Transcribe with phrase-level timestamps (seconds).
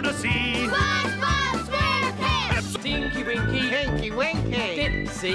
[0.02, 0.68] to see.
[0.68, 2.82] SpongeBob SquarePants!
[2.82, 4.76] Tinky Winky, Tinky Winky.
[4.76, 5.34] Dipsy,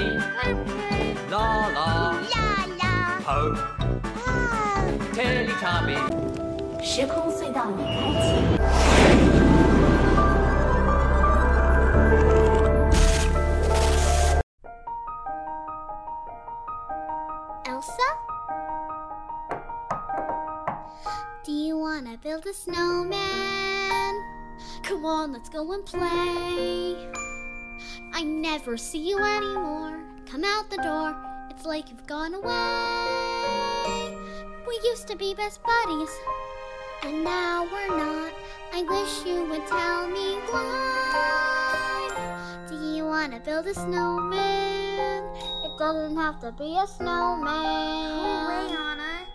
[1.29, 2.93] La La, La la!
[3.25, 3.55] Ho,
[4.25, 4.83] 啊
[5.13, 5.97] Teletubby.
[6.83, 8.25] 时空隧道已开启。
[17.65, 18.09] Elsa?
[21.43, 23.21] Do you wanna build a snowman?
[24.86, 26.96] Come on, let's go and play.
[28.12, 29.98] I never see you anymore.
[30.26, 31.12] Come out the door,
[31.50, 34.16] it's like you've gone away.
[34.64, 36.10] We used to be best buddies,
[37.02, 38.32] and now we're not.
[38.72, 42.10] I wish you would tell me why.
[42.68, 45.24] Do you wanna build a snowman?
[45.64, 47.44] It doesn't have to be a snowman.
[48.22, 49.26] Go away, Anna.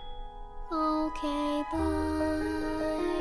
[0.72, 3.20] Okay, bye.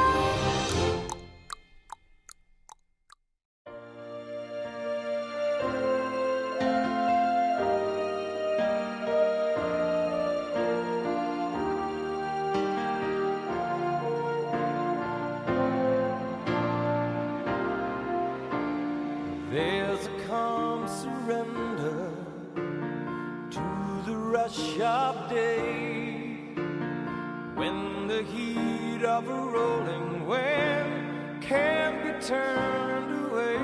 [32.31, 33.57] Turned away.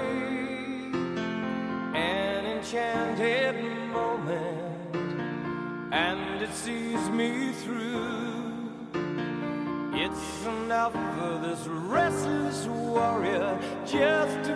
[1.96, 3.56] An enchanted
[3.94, 4.96] moment,
[5.94, 8.70] and it sees me through.
[9.94, 14.56] It's enough for this restless warrior just to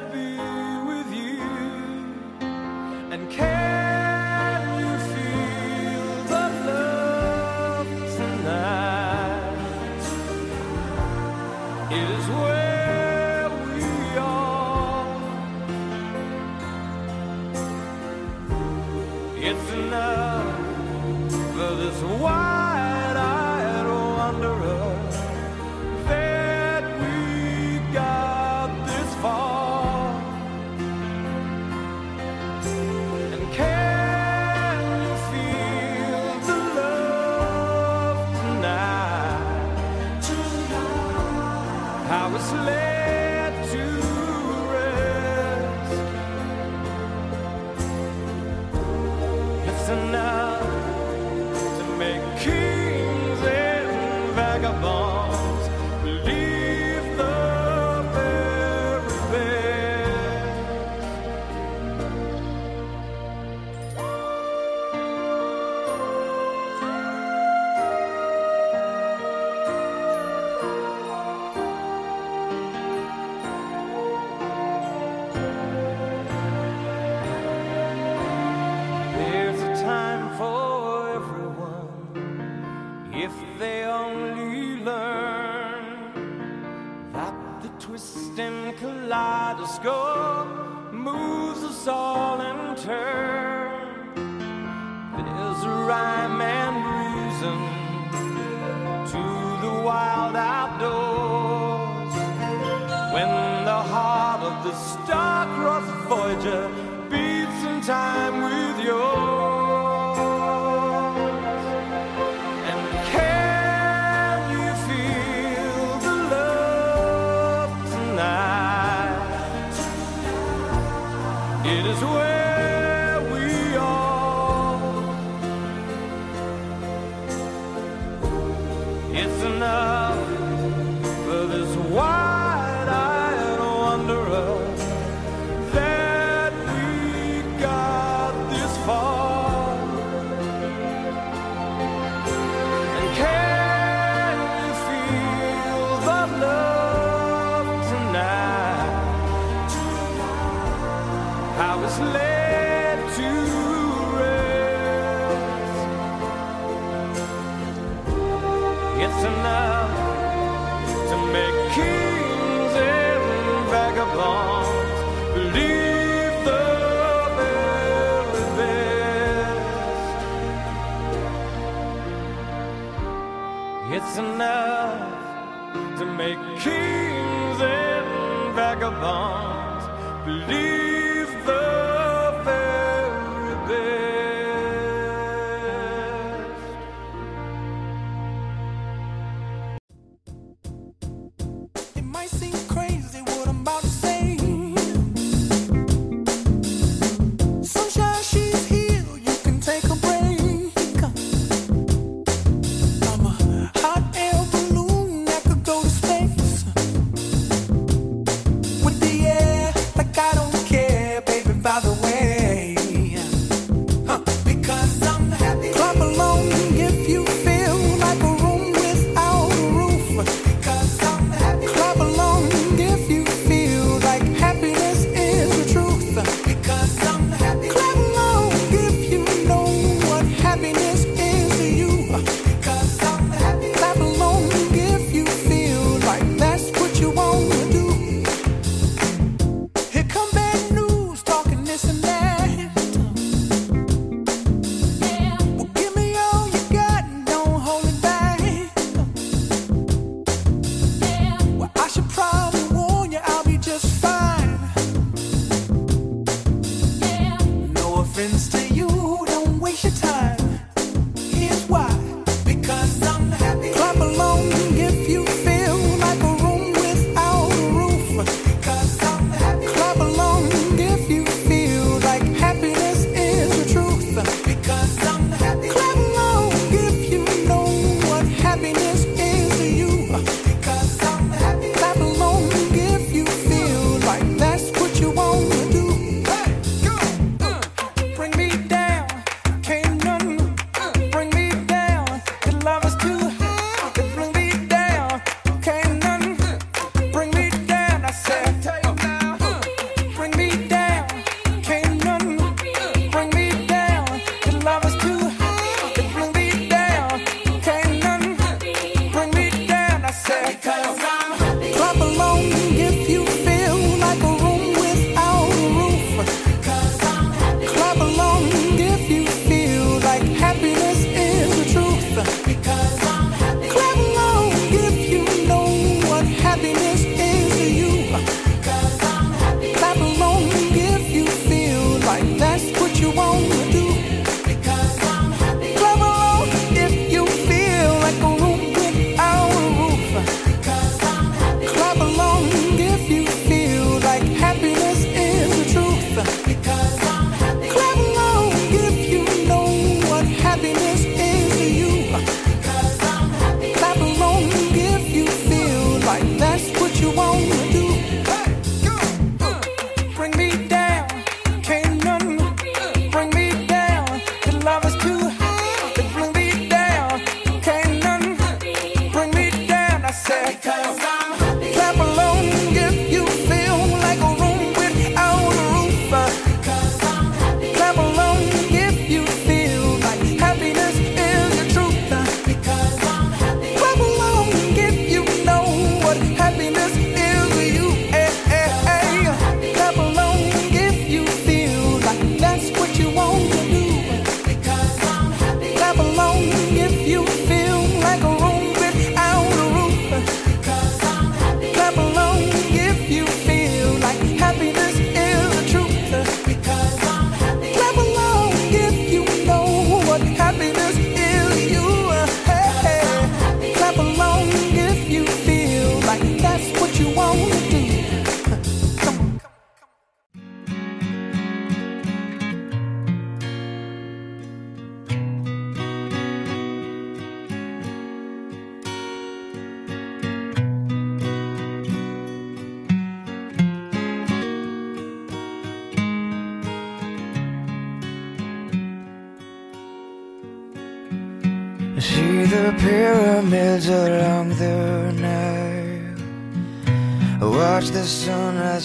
[180.23, 180.91] believe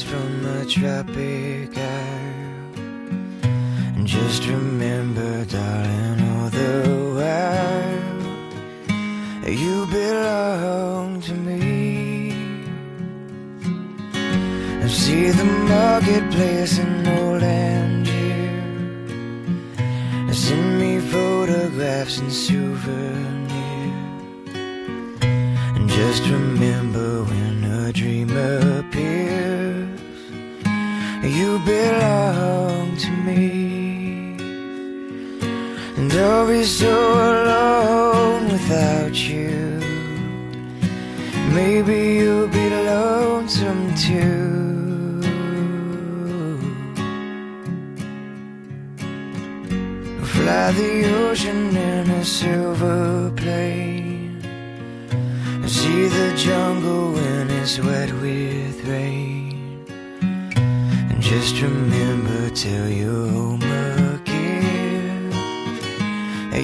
[0.03, 1.36] from the tropic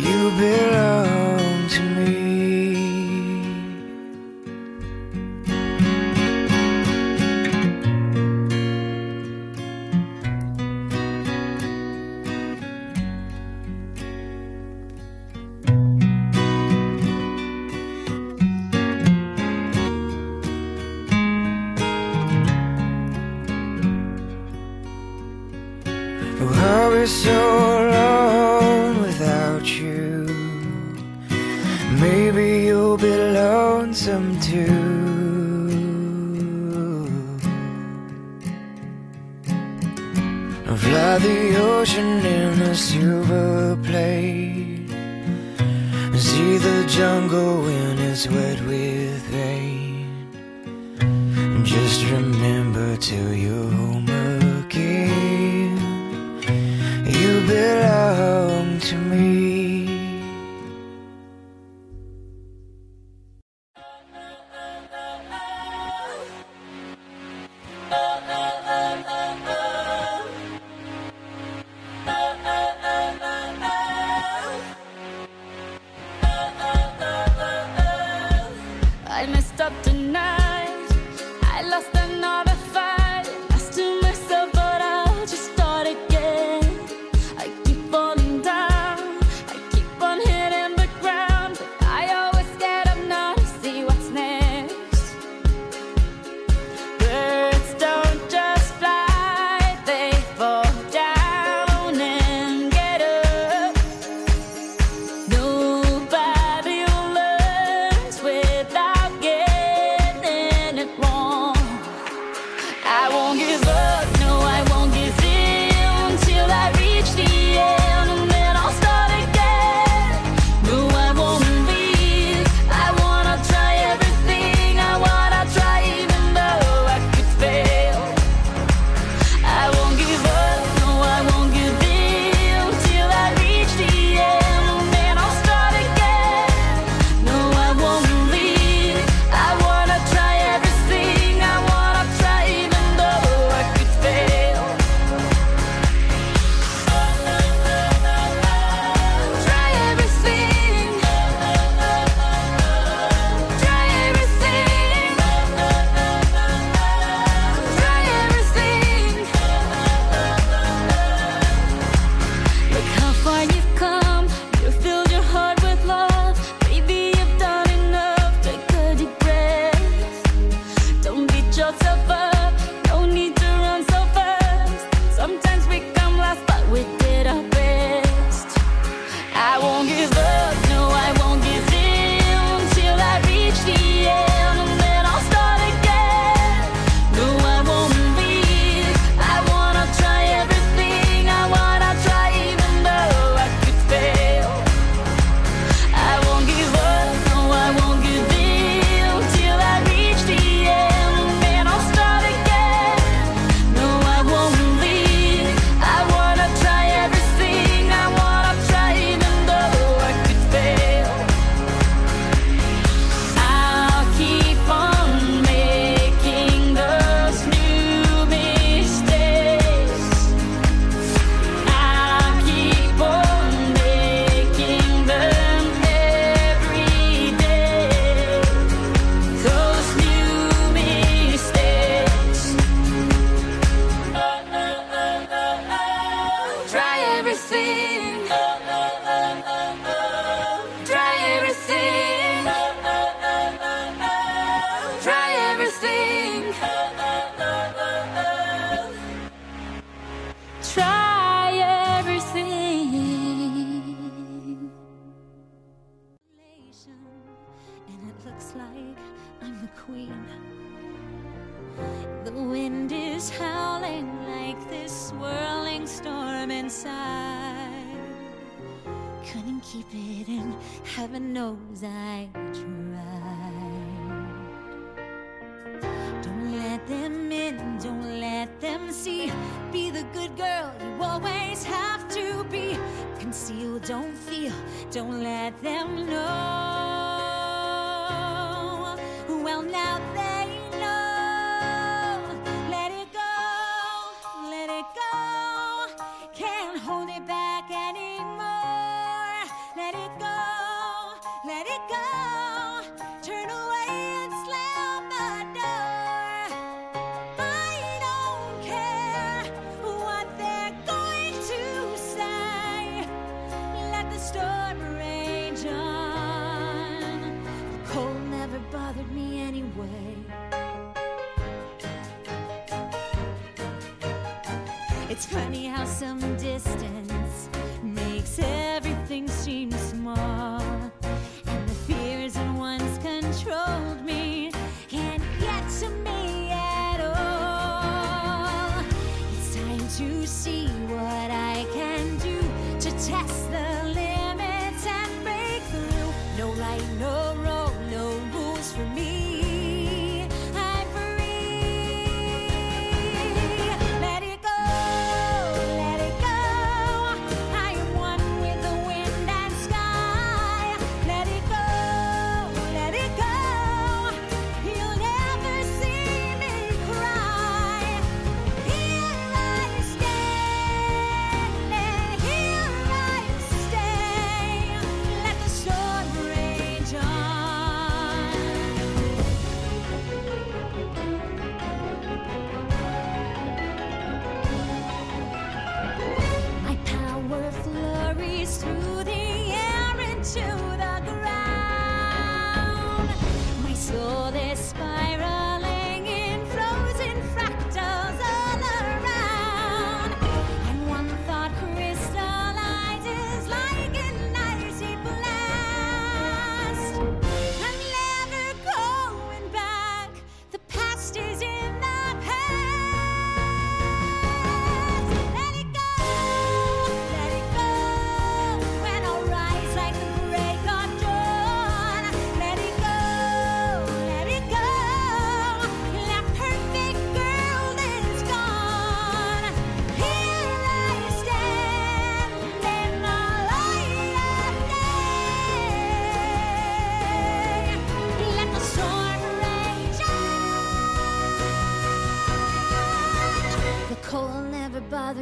[0.02, 1.12] You belong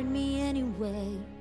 [0.01, 1.40] hurt me anyway.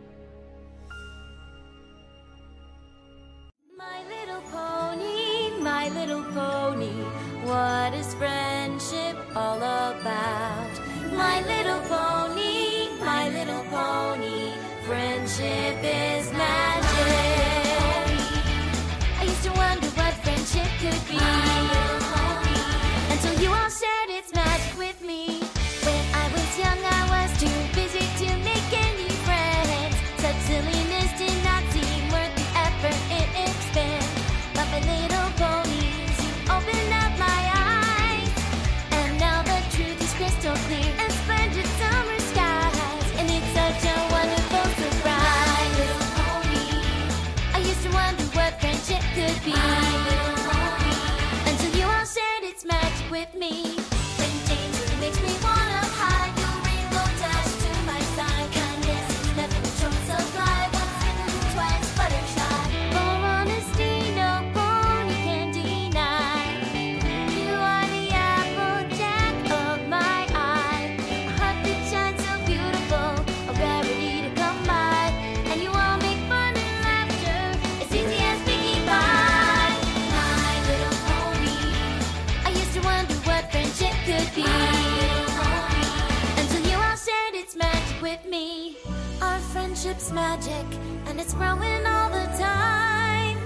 [90.11, 90.65] Magic
[91.05, 93.37] and it's growing all the time.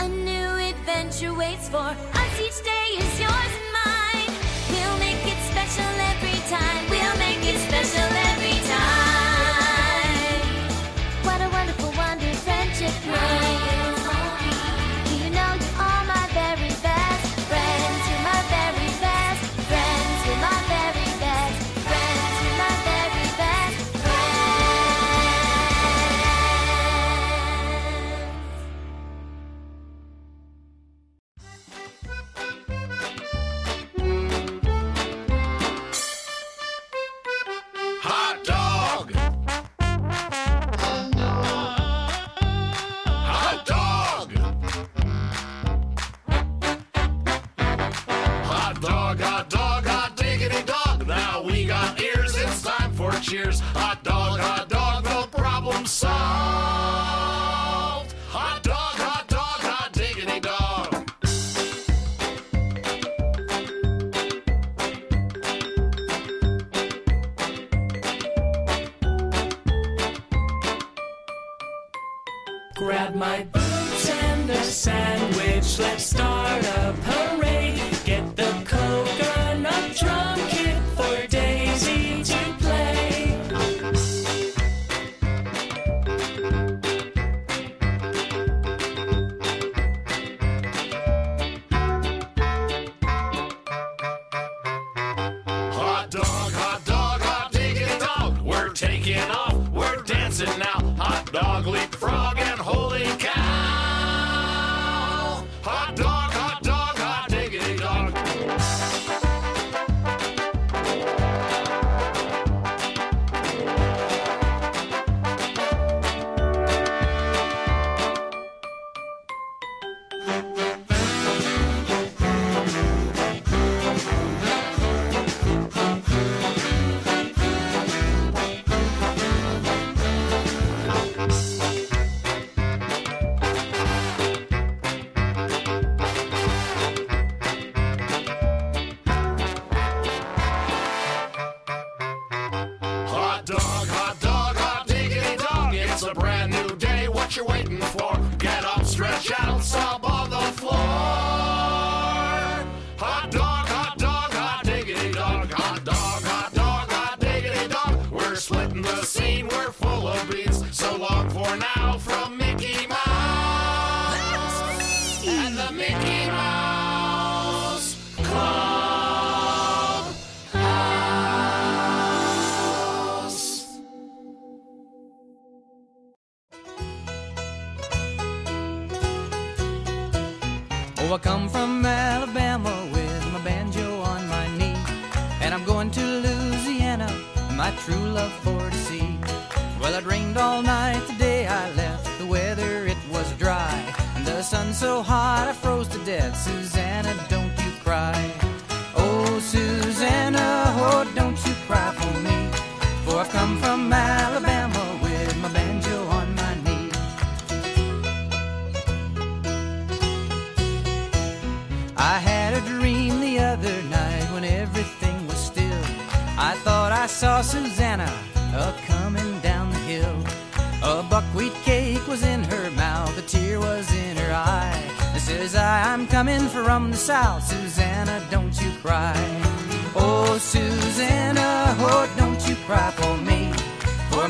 [0.00, 2.40] A new adventure waits for us.
[2.40, 4.36] Each day is yours and mine.
[4.70, 6.81] We'll make it special every time.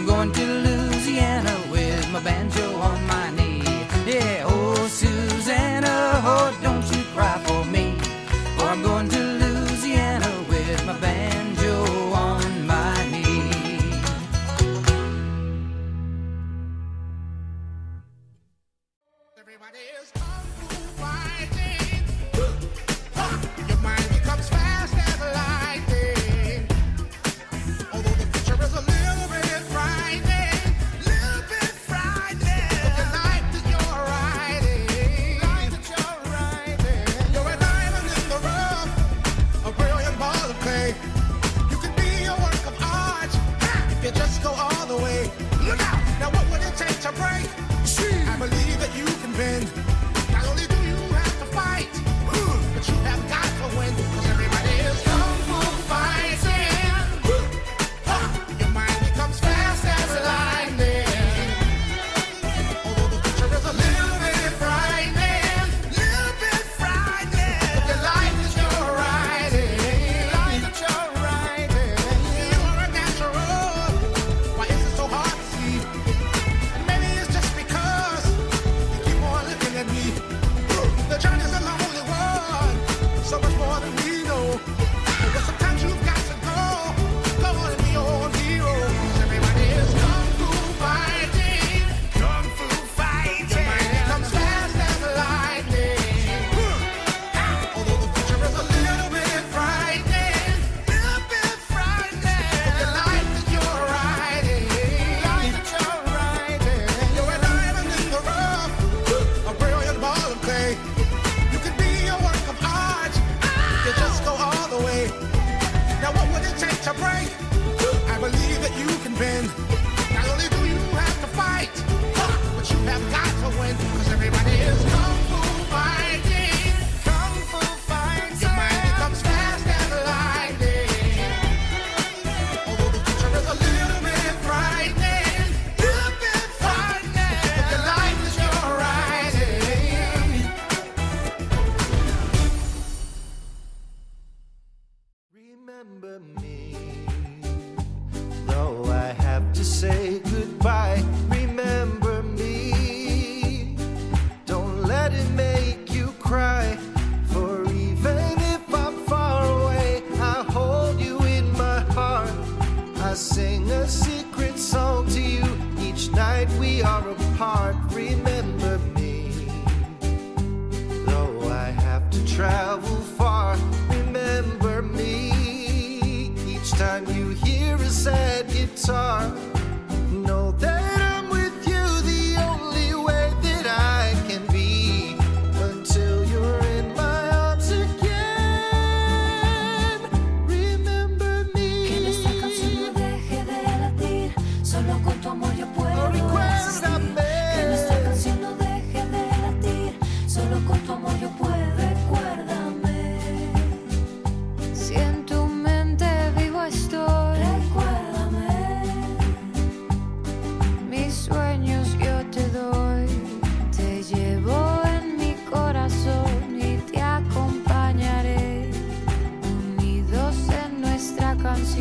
[0.03, 0.62] I'm going to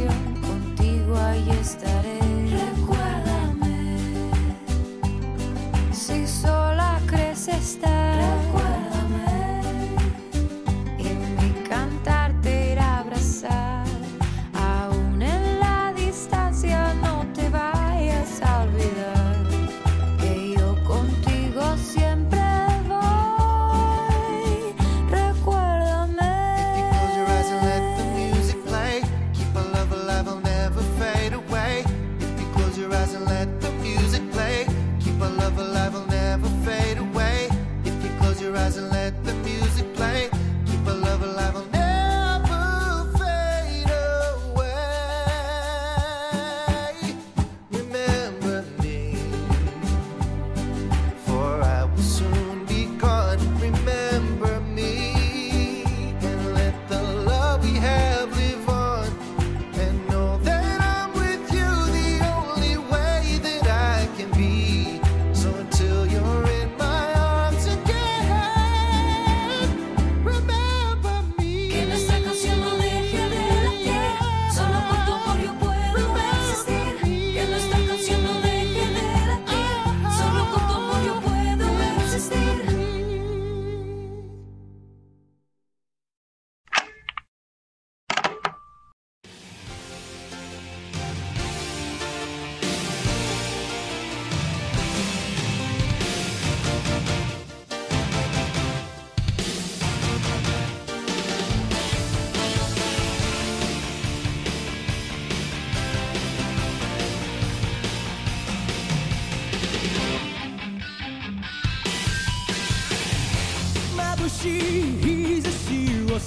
[0.02, 0.31] you.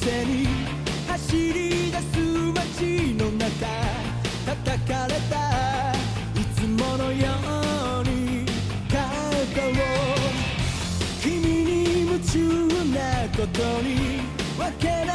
[0.02, 0.46] に
[1.08, 2.18] 走り出す
[2.52, 3.66] 街の中
[4.46, 5.92] 叩かれた
[6.34, 7.30] いつものよ
[8.00, 8.44] うに
[8.88, 9.70] 肩を
[11.22, 12.38] 君に夢中
[12.92, 14.20] なことに
[14.58, 15.13] 分けない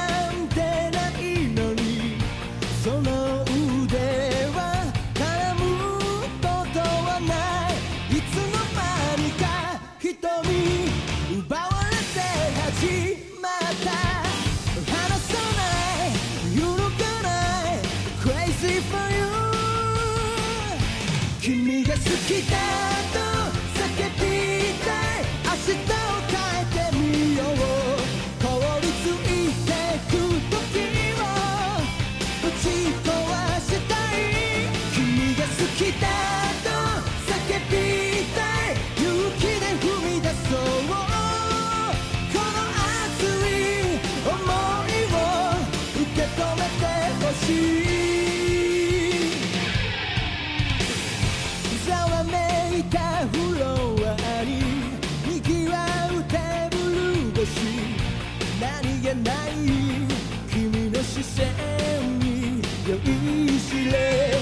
[63.10, 64.38] きしれ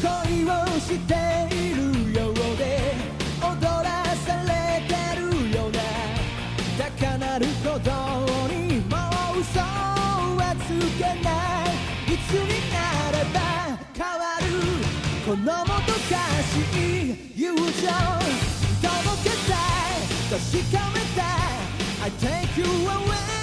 [0.00, 1.12] 恋をして
[1.54, 1.80] いる
[2.12, 2.94] ようで
[3.42, 4.48] 踊らされ
[4.86, 5.22] てる
[5.56, 5.78] ような
[6.78, 7.90] 高鳴る鼓動
[8.48, 8.92] にも
[9.34, 11.84] う嘘はつけない。
[12.06, 12.76] いつにな
[13.10, 13.36] れば
[13.92, 14.44] 変わる
[15.26, 17.72] このもどかしい友情届
[19.24, 19.96] けたい
[20.30, 23.34] 確かめたい I take you away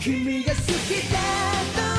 [0.00, 0.66] 君が好き
[1.12, 1.18] だ
[1.84, 1.89] と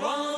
[0.00, 0.29] want.